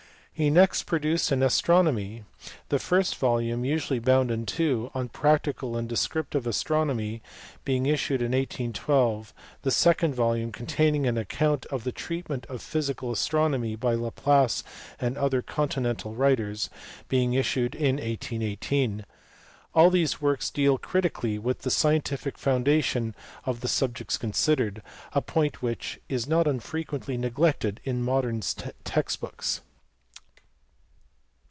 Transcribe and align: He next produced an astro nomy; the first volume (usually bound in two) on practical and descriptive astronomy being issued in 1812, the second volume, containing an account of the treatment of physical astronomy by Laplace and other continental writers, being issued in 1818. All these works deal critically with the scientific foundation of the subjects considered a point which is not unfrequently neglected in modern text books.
He 0.33 0.49
next 0.49 0.83
produced 0.85 1.31
an 1.31 1.43
astro 1.43 1.83
nomy; 1.83 2.23
the 2.69 2.79
first 2.79 3.15
volume 3.17 3.63
(usually 3.63 3.99
bound 3.99 4.31
in 4.31 4.47
two) 4.47 4.89
on 4.95 5.09
practical 5.09 5.77
and 5.77 5.87
descriptive 5.87 6.47
astronomy 6.47 7.21
being 7.63 7.85
issued 7.85 8.21
in 8.21 8.31
1812, 8.31 9.35
the 9.61 9.69
second 9.69 10.15
volume, 10.15 10.51
containing 10.51 11.05
an 11.05 11.15
account 11.15 11.67
of 11.67 11.83
the 11.83 11.91
treatment 11.91 12.47
of 12.47 12.59
physical 12.63 13.11
astronomy 13.11 13.75
by 13.75 13.93
Laplace 13.93 14.63
and 14.99 15.15
other 15.15 15.43
continental 15.43 16.15
writers, 16.15 16.71
being 17.07 17.33
issued 17.35 17.75
in 17.75 17.97
1818. 17.97 19.05
All 19.75 19.91
these 19.91 20.21
works 20.21 20.49
deal 20.49 20.79
critically 20.79 21.37
with 21.37 21.59
the 21.61 21.69
scientific 21.69 22.39
foundation 22.39 23.13
of 23.45 23.59
the 23.61 23.67
subjects 23.67 24.17
considered 24.17 24.81
a 25.13 25.21
point 25.21 25.61
which 25.61 25.99
is 26.09 26.27
not 26.27 26.47
unfrequently 26.47 27.15
neglected 27.15 27.79
in 27.83 28.01
modern 28.01 28.41
text 28.83 29.19
books. 29.21 29.61